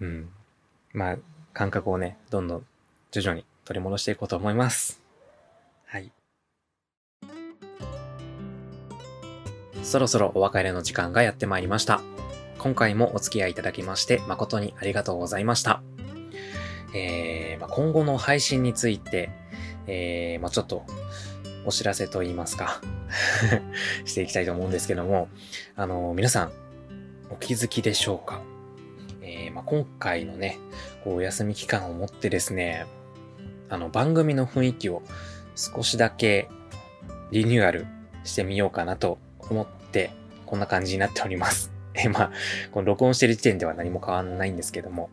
[0.00, 0.30] うん。
[0.92, 1.16] まあ、
[1.54, 2.66] 感覚をね、どんどん
[3.10, 5.00] 徐々に取り戻していこうと思います。
[5.86, 6.12] はい。
[9.86, 12.00] そろそろお別れの時間がやってまいりました。
[12.58, 15.80] 今回もお付き合いいただきまして誠にありがとうございました。
[16.92, 19.30] えー、まあ、今後の配信について、
[19.86, 20.84] えー、まあ、ちょっと
[21.64, 22.80] お知らせと言いますか
[24.04, 25.28] していきたいと思うんですけども、
[25.76, 26.52] あのー、皆さん、
[27.30, 28.40] お気づきでしょうか？
[29.22, 30.58] えー、まあ、今回のね、
[31.04, 32.86] こう、お休み期間をもってですね、
[33.68, 35.02] あの、番組の雰囲気を
[35.54, 36.48] 少しだけ
[37.30, 37.86] リニューアル
[38.24, 39.18] してみようかなと
[39.48, 40.10] 思って、
[40.44, 41.72] こんな感じになっております。
[41.94, 42.32] え、まあ、
[42.72, 45.10] この録音してる時点では何も変わんないんですけども、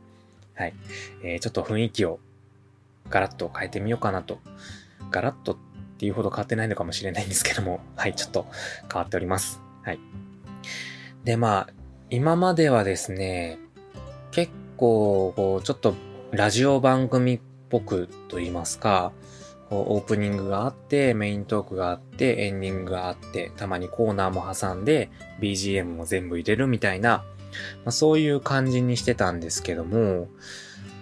[0.56, 0.74] はい。
[1.24, 2.20] えー、ちょっと雰囲気を
[3.10, 4.40] ガラッと変えてみようかなと。
[5.12, 5.58] ガラッとっ
[5.98, 8.46] ていうほど変わってないのかもしれないんですけども、 はい、ちょっと
[8.92, 9.62] 変わっております。
[9.84, 10.00] はい。
[11.24, 11.74] で、まあ、
[12.10, 13.60] 今まではですね、
[14.32, 15.96] 結構、こう、ちょっと
[16.32, 19.12] ラジオ番組っぽくと言いますか、
[19.82, 25.10] オープニングがあって、メイントークがあって、エンディングがあって、たまにコーナーも挟んで、
[25.40, 27.24] BGM も全部入れるみたいな、
[27.84, 30.28] まあ、そういう感じにしてたんですけども、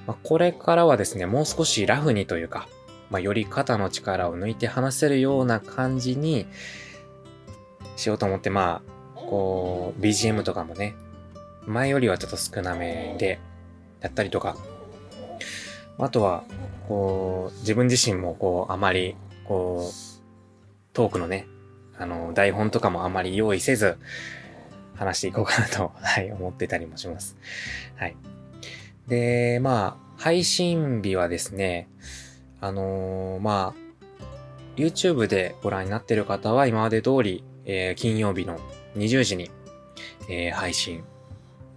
[0.07, 2.67] まあ、これからはですね、もう少しラフにというか、
[3.09, 6.47] まあ、より肩の力を抜いて話せるような感じに
[7.97, 8.81] しようと思って、ま
[9.15, 10.95] あ、こう、BGM とかもね、
[11.65, 13.39] 前よりはちょっと少なめで
[14.01, 14.57] やったりとか、
[15.97, 16.43] あとは、
[16.91, 19.93] こう、自分自身もこう、あまり、こう、
[20.91, 21.47] トークのね、
[21.97, 23.97] あの、台本とかもあまり用意せず、
[24.95, 27.37] 話していこうかなと、 はい、思ってたりもします。
[27.95, 28.17] はい。
[29.07, 31.87] で、まあ、配信日はですね、
[32.59, 34.23] あのー、まあ、
[34.75, 38.59] YouTube でご覧になってる方は今まで通り、えー、金曜日の
[38.97, 39.49] 20時に、
[40.29, 41.05] えー、配信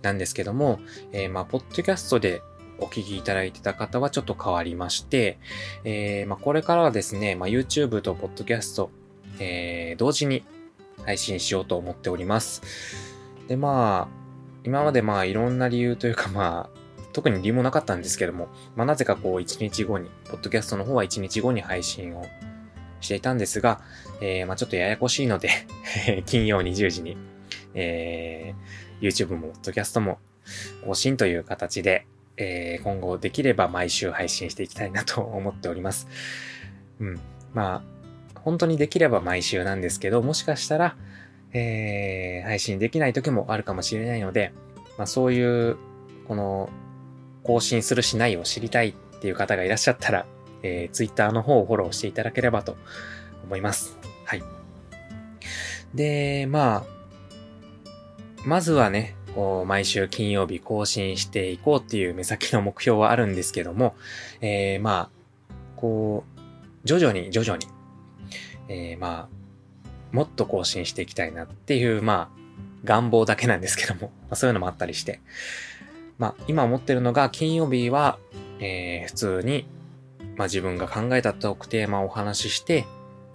[0.02, 0.80] なんですけども、
[1.12, 2.42] え、まあ、ポッドキャストで
[2.78, 5.38] お聞きいただいてた方はちょっと変わりまして、
[5.84, 8.90] えー、まあ、これからはですね、まあ、YouTube とポッドキャスト、
[9.38, 10.44] えー、同時に
[11.04, 12.62] 配信しようと思っております。
[13.48, 14.24] で、まあ、
[14.64, 22.26] 今までまあいろんな理由というかまあ、特に理由もなかったんですけども、まあなぜかこう1日後に、ポッドキャストの方は1日後に配信を
[23.00, 23.82] していたんですが、
[24.20, 25.50] えー、まあちょっとややこしいので
[26.26, 27.16] 金曜20時に、
[27.74, 30.18] えー、YouTube もポッドキャストも
[30.84, 36.08] 更新という形で、えー、今後できれば毎週配信していきたいなと思っております。
[37.00, 37.20] うん。
[37.52, 37.82] ま
[38.34, 40.96] あ、本当にできれば毎週なんですけど、もしかしたら、
[41.52, 44.52] えー、配信できない時もあるかもしれないので、
[44.98, 45.76] まあそういう、
[46.26, 46.68] この、
[47.42, 50.26] 更新するしないを知りたいっていう方がいらっしゃったら、
[50.62, 52.76] えー、Twitter の方をフォローしていただければと
[53.44, 53.98] 思います。
[54.24, 54.42] はい。
[55.94, 56.84] で、まあ、
[58.44, 63.94] まずはね、こう、毎週金曜日更新していこうっていう目先の目標はあるんですけども、
[64.40, 66.40] えー、まあ、こう、
[66.84, 67.66] 徐々に徐々に、
[68.68, 72.44] えー、まあ、もっと更新していきたいなっていう、まあ、
[72.84, 75.20] 願望だけなんですけども、まあ、そういうのもあったりして、
[76.18, 78.18] まあ、今思ってるのが、金曜日は、
[78.60, 79.66] えー、普通に、
[80.36, 82.86] まあ、自分が考えたトークテーマをお話しして、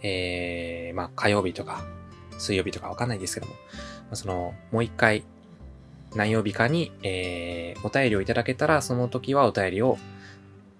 [0.01, 1.83] えー、まあ、火曜日とか、
[2.37, 3.53] 水曜日とかわかんないですけども、
[4.13, 5.23] その、もう一回、
[6.15, 9.97] 何曜日かに、えー、お便りをいただけたら、その時はお便りを、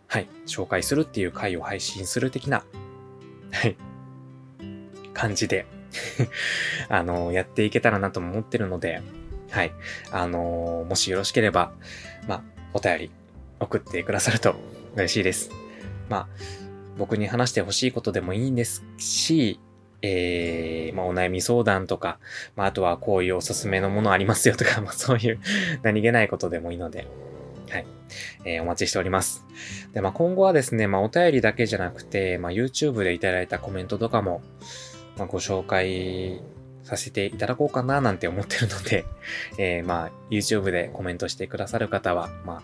[0.08, 2.64] はい、紹介するっていう回を配信する的な、
[3.52, 3.76] はい、
[5.14, 5.66] 感じで
[6.90, 9.02] あの、やっていけたらなとも思ってるので、
[9.52, 9.72] はい。
[10.12, 11.72] あのもしよろしければ、
[12.28, 13.12] まあ、お便り
[13.60, 14.56] 送ってくださると
[14.96, 15.50] 嬉しいです。
[16.08, 16.28] まあ、
[16.98, 19.60] 僕に話してほしいことでもいいんですし、
[20.02, 22.20] えー、まあ、お悩み相談とか、
[22.56, 25.40] まあ、あとはこういうおすすめのものありますよとか、 まあ、そういう
[25.84, 27.08] 何気ないことでもいいので、
[27.70, 27.86] はい。
[28.46, 29.46] えー、お待ちしております。
[29.94, 34.42] で、まあ、今後はですね、まあ、お便りだけじゃなくて、まあ、YouTube でいただいたコメントとかも、
[35.18, 36.42] まあ、ご紹介
[36.84, 39.06] させていただこうかななんて思ってるので、
[39.60, 42.64] えー、まあ、YouTube でコメントしてくださる方は、ま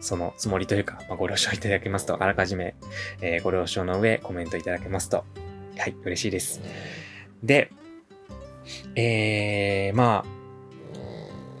[0.00, 2.74] そのつもりというか、まあ、ご了承いただけますと、あらかじめ、
[3.20, 5.24] えー、ご了承の上、コメントいただけますと、
[5.78, 6.60] はい、嬉しいです。
[7.42, 7.70] で、
[8.94, 10.42] えー、まあ、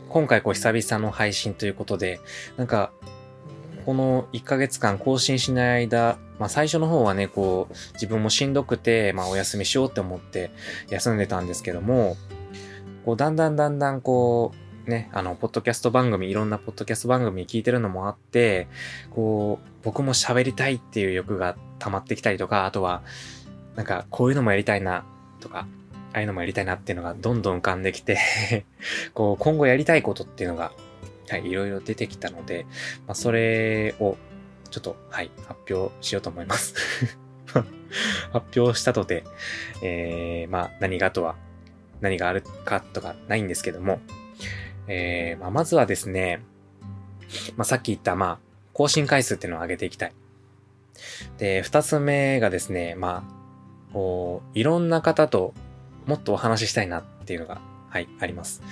[0.08, 2.20] 今回こう久々の配信ということで、
[2.56, 2.92] なんか、
[3.86, 10.50] この1ヶ月間更新しない間、まあ最初の方はね、こう、自分もしんどくて、まあお休みしようって思って
[10.90, 12.16] 休んでたんですけども、
[13.04, 14.52] こう、だんだんだんだんこ
[14.86, 18.68] う、ね、あの、ポッドキャスト番組、いろんなポッドキャスト番組聞いてるのもあって、
[19.10, 23.02] こう、僕も喋りたいっていう欲が溜まってきたりとか、あとは、
[23.76, 25.04] なんか、こういうのもやりたいな、
[25.40, 25.66] とか、
[26.12, 28.18] ああいうのもやりたいなっていうのがどんどん浮かんできて
[29.14, 30.72] こう、今後やりたいことっていうのが、
[31.28, 32.66] はい、いろいろ出てきたので、
[33.06, 34.16] まあ、それを、
[34.70, 36.74] ちょっと、はい、発表しようと思います
[38.32, 39.24] 発表したとて、
[39.82, 41.36] えー、まあ、何がとは、
[42.00, 44.00] 何があるかとかないんですけども、
[44.88, 46.42] えー、まあ、まずはですね、
[47.56, 48.38] まあ、さっき言った、まあ、
[48.72, 50.12] 更新回数っていうのを上げていきたい。
[51.38, 53.41] で、二つ目がですね、まあ、
[53.92, 55.54] こう、いろんな方と
[56.06, 58.62] もっとお話ししたいなっていうのが、はい、あります。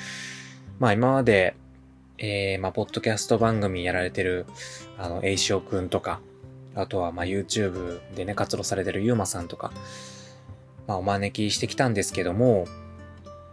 [0.79, 1.55] まあ今まで、
[2.23, 4.45] えー、まあ、ポッドキャスト番組やられてる、
[4.99, 6.21] あの、エイシオくんとか、
[6.75, 9.73] あとは、まあ、YouTube でね、活動されてるユーマさんとか、
[10.87, 12.67] まあ、お招きしてきたんですけども、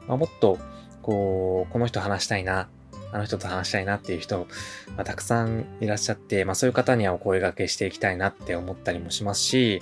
[0.05, 0.59] まあ、もっと、
[1.01, 2.67] こう、この人話したいな、
[3.11, 4.47] あの人と話したいなっていう人、
[4.95, 9.81] まあ、たくさんいらっしゃって、まあ、そういう方にはお声掛けしていきたいなって思ったりもしますし、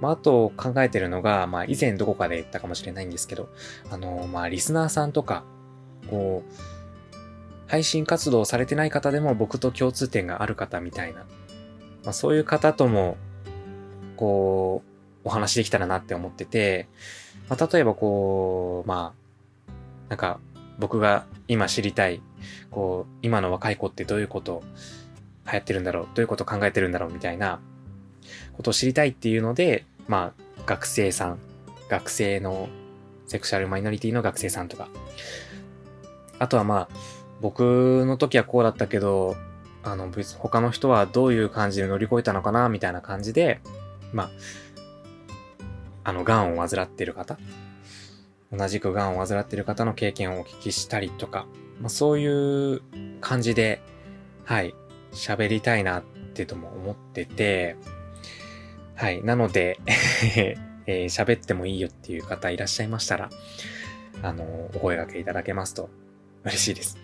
[0.00, 3.48] まあ、あと考えてるのが、まあ、以前どこかで言ったかもしれないんですけど、
[3.90, 5.44] あの、まあ、リスナーさんとか、
[6.08, 6.52] こう、
[7.68, 11.20] 配信活動されてない方でも僕と共通点がある方みたいな、
[12.04, 13.16] まあ、そういう方とも、
[14.16, 14.82] こ
[15.24, 16.88] う、お話できたらなって思ってて、
[17.48, 19.14] まあ、例えばこう、ま
[19.68, 19.72] あ、
[20.10, 20.38] なんか、
[20.78, 22.20] 僕が今知りたい、
[22.70, 24.62] こう、今の若い子ってどういうこと
[25.46, 27.60] 流行ってるんだろう、どういうこと考えてるんだろうみたいな
[28.52, 31.38] ことを知りたいっていうので、まあ、学生さん、
[31.88, 32.68] 学生の
[33.26, 34.88] セクシャルマイノリティの学生さんとか、
[36.38, 36.88] あとはまあ、
[37.40, 39.36] 僕の時はこうだったけど、
[39.82, 43.60] あの、別、他の人はどういう感じで乗り越えたのかな、みたいな感じで、
[44.12, 44.30] まあ、
[46.04, 47.38] あの、癌を患ってる方、
[48.52, 51.46] 同じく癌を患っている方の経験をお聞きしたりとか、
[51.80, 52.82] まあ、そういう
[53.20, 53.82] 感じで、
[54.44, 54.74] はい、
[55.12, 56.02] 喋りたいなっ
[56.34, 57.76] てとも思ってて、
[58.94, 59.78] はい、なので
[60.86, 63.30] えー、喋ってもいいよっていう方いらっしゃいましたら、
[64.22, 65.90] あの、お声掛けいただけますと
[66.44, 66.98] 嬉しいです。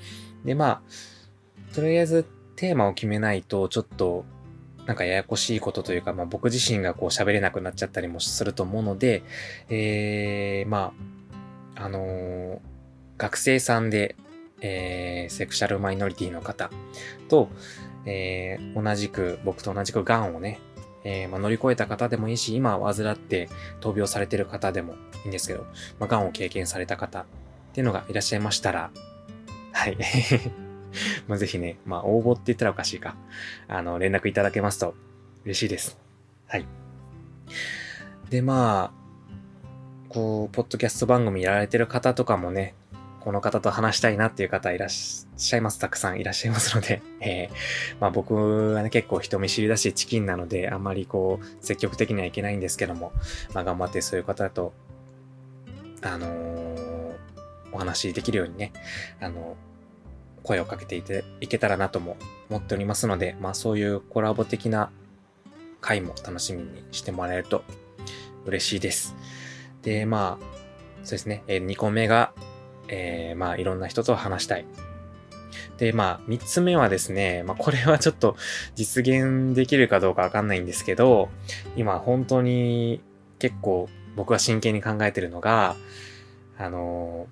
[0.44, 4.24] で、まあ、とりあえずテーマを決めないと、ちょっと、
[4.86, 9.22] なんかややこしいことというか、まあ僕自身がこう喋れなくなっちゃったりもすると思うので、
[9.68, 11.17] えー、まあ、
[11.80, 12.58] あのー、
[13.16, 14.16] 学生さんで、
[14.60, 16.70] えー、セクシャルマイノリティの方
[17.28, 17.48] と、
[18.04, 20.60] えー、同じく、僕と同じく癌をね、
[21.04, 23.48] えー、まあ、乗り越えた方でもいいし、今患って
[23.80, 25.64] 闘病されてる方でもいいんですけど、
[26.00, 27.24] まあ、癌を経験された方っ
[27.72, 28.90] ていうのがいらっしゃいましたら、
[29.72, 29.96] はい。
[31.28, 33.16] まあ、ぜひね、まあ、応募って言ったらおかしいか。
[33.68, 34.94] あの、連絡いただけますと
[35.44, 35.98] 嬉しいです。
[36.48, 36.66] はい。
[38.30, 39.07] で、まあ、
[40.18, 42.74] こう、ポッドキャスト番組やられてる方とかもね、
[43.20, 45.78] この方と話したいなっていう方いらっしゃいます。
[45.78, 48.34] たくさんいらっしゃいますので、 えー、まあ僕
[48.74, 53.12] はね、結構人見知りだしチキンなので、あんまりこう、積極的にはいけないんですけども、
[53.54, 54.72] まあ頑張ってそういう方と、
[56.02, 57.14] あのー、
[57.70, 58.72] お話できるようにね、
[59.20, 59.56] あの
[60.42, 62.16] 声をかけていていけたらなとも
[62.50, 64.90] 思っておりますので、まあそういうコラボ的な
[65.80, 67.62] 回も楽しみにしてもらえると
[68.46, 69.14] 嬉しいです。
[69.82, 70.44] で、まあ、
[71.04, 72.32] そうですね、えー、2個目が、
[72.88, 74.66] えー、まあいろんな人と話したい。
[75.78, 78.36] で、まあ、3つ目はですね、まあこれはちょっと
[78.74, 81.28] 実現できるかどうかわかんないんですけど、
[81.76, 83.00] 今本当に
[83.38, 85.76] 結構僕は真剣に考えてるのが、
[86.58, 87.28] あの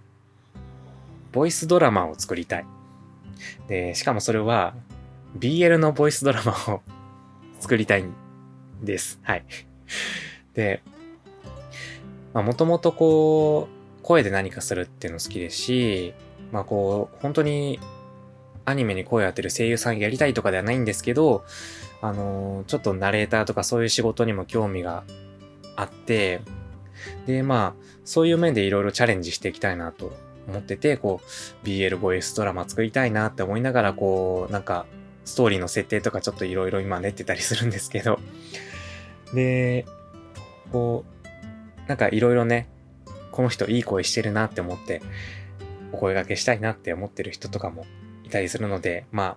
[1.32, 2.66] ボイスドラマを作りたい。
[3.68, 4.74] で、しかもそれは
[5.38, 6.80] BL のボイスドラマを
[7.60, 8.14] 作りたいん
[8.82, 9.18] です。
[9.22, 9.44] はい。
[10.54, 10.82] で、
[12.42, 13.68] もともとこ
[14.00, 16.14] う、声で何かするっていうの好きですし、
[16.52, 17.80] まあこう、本当に
[18.64, 21.44] アニメに声を当てる声優さんやりたいとかではないんですけど、
[22.02, 25.04] あのー、ちょっとナレーターとかそういう仕事にも興味が
[25.76, 26.40] あって、
[27.26, 30.12] で、まあ、そういう面でいろいろチャレンジしていきたいなと
[30.48, 34.86] 思ってて、こう、BL ボイスドラマ作りたいなって思いながら、こう、なんか、
[35.24, 38.18] ストーリーの設定とかちょっといろいろ今練ってたりするんですけど、
[39.34, 39.86] で、
[40.72, 41.15] こう、
[41.86, 42.68] なんかいろいろね、
[43.30, 45.02] この人いい声してるなって思って、
[45.92, 47.86] お声掛けしたいなって思ってる人とかも
[48.24, 49.36] いたりするので、まあ、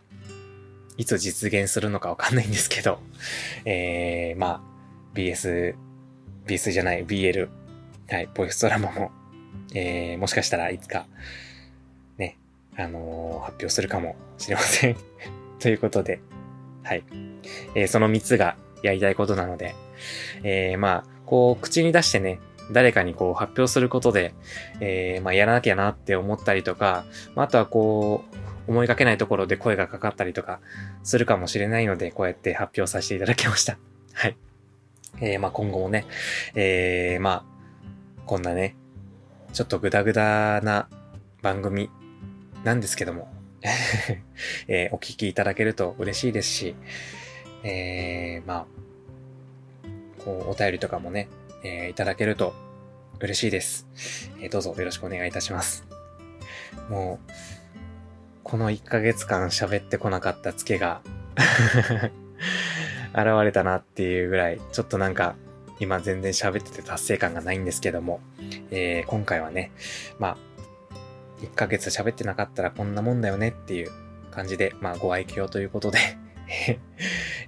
[0.98, 3.00] いつ実現するのかわかんないんですけど、
[3.66, 5.76] えー、まあ、BS、
[6.46, 7.50] BS じゃない、BL、
[8.10, 9.12] はい、ボイスドラマも
[9.74, 11.06] えー、もしかしたらいつか、
[12.18, 12.38] ね、
[12.76, 14.98] あのー、発表するかもしれません
[15.60, 16.22] ということで、
[16.84, 17.04] はい。
[17.76, 19.76] えー、その3つがやりたいことなので、
[20.44, 22.40] えー、まあ、こう、口に出してね、
[22.72, 24.34] 誰かにこう発表することで、
[24.80, 27.06] えー、まあ、やらなきゃなって思ったりとか、
[27.36, 28.24] まあ、あとはこ
[28.68, 30.60] う、思いがけないところで声がかかったりとか
[31.04, 33.78] するかもしれないので、こうやって発表させていただきました。
[34.14, 34.38] はい。
[35.22, 36.08] えー、まあ、今後もね、
[36.56, 38.76] えー、まあ、こんなね、
[39.54, 40.90] ちょっとグダグダな
[41.44, 41.92] 番組
[42.64, 43.32] なんですけども、
[44.68, 46.76] えー、お聞きいただけると嬉しいですし、
[47.64, 48.66] えー、まあ、
[50.24, 51.30] こう、お便りとかもね、
[51.64, 52.54] えー、いただけると
[53.20, 53.88] 嬉しいです。
[54.40, 55.86] えー、どうぞよろしくお願いいたします。
[56.90, 57.32] もう、
[58.44, 61.02] この1ヶ月間喋ってこなかったツケが
[63.14, 65.36] 現れたなっていうぐらい、ちょっとなんか、
[65.80, 68.20] 今全然喋ってて達成感がないんですけども、
[68.70, 69.72] えー、今回はね、
[70.20, 70.38] まあ、
[71.42, 73.92] 1ヶ月喋ってなかったらこんなもんだよねっていう
[74.32, 76.00] 感じで、まあ、ご愛嬌ということで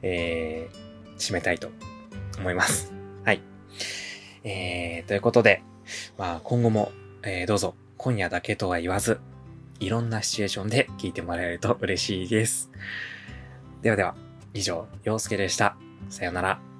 [0.01, 1.69] えー、締めたいと
[2.41, 2.91] 思います。
[3.23, 3.41] はい。
[4.43, 5.63] えー、ということで、
[6.17, 6.91] まあ、今後も、
[7.23, 9.19] えー、どうぞ、今夜だけとは言わず、
[9.79, 12.71] いろんなシチュエーションで聞いてもらえると嬉しいです。
[13.81, 14.15] ではでは、
[14.53, 15.77] 以上、陽介でした。
[16.09, 16.70] さよなら。